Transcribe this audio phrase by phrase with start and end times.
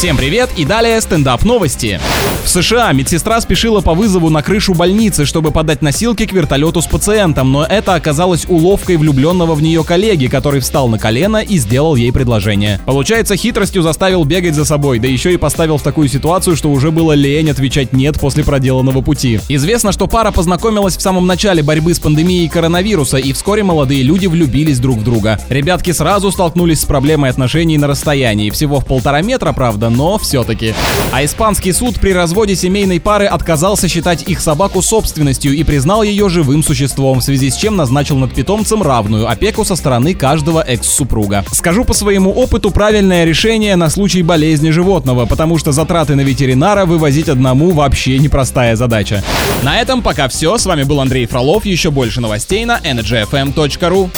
[0.00, 2.00] Всем привет и далее стендап новости.
[2.42, 6.86] В США медсестра спешила по вызову на крышу больницы, чтобы подать носилки к вертолету с
[6.86, 11.96] пациентом, но это оказалось уловкой влюбленного в нее коллеги, который встал на колено и сделал
[11.96, 12.80] ей предложение.
[12.86, 16.90] Получается, хитростью заставил бегать за собой, да еще и поставил в такую ситуацию, что уже
[16.90, 19.38] было лень отвечать «нет» после проделанного пути.
[19.50, 24.26] Известно, что пара познакомилась в самом начале борьбы с пандемией коронавируса, и вскоре молодые люди
[24.26, 25.38] влюбились друг в друга.
[25.50, 30.74] Ребятки сразу столкнулись с проблемой отношений на расстоянии, всего в полтора метра, правда, но все-таки.
[31.12, 36.28] А испанский суд при разводе семейной пары отказался считать их собаку собственностью и признал ее
[36.28, 41.44] живым существом, в связи с чем назначил над питомцем равную опеку со стороны каждого экс-супруга.
[41.52, 46.86] Скажу по своему опыту правильное решение на случай болезни животного, потому что затраты на ветеринара
[46.86, 49.22] вывозить одному вообще непростая задача.
[49.62, 50.56] На этом пока все.
[50.58, 51.66] С вами был Андрей Фролов.
[51.66, 54.10] Еще больше новостей на energyfm.ru.